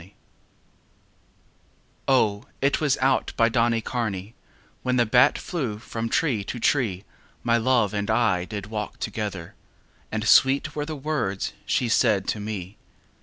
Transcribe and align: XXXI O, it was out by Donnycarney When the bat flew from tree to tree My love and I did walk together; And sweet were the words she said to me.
XXXI 0.01 0.13
O, 2.07 2.45
it 2.59 2.81
was 2.81 2.97
out 3.01 3.33
by 3.37 3.49
Donnycarney 3.51 4.33
When 4.81 4.95
the 4.95 5.05
bat 5.05 5.37
flew 5.37 5.77
from 5.77 6.09
tree 6.09 6.43
to 6.43 6.59
tree 6.59 7.03
My 7.43 7.57
love 7.57 7.93
and 7.93 8.09
I 8.09 8.45
did 8.45 8.65
walk 8.65 8.97
together; 8.97 9.53
And 10.11 10.27
sweet 10.27 10.75
were 10.75 10.87
the 10.87 10.95
words 10.95 11.53
she 11.67 11.87
said 11.87 12.27
to 12.29 12.39
me. 12.39 12.77